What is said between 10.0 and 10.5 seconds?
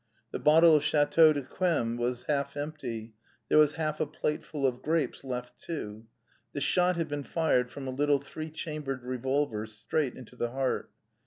into the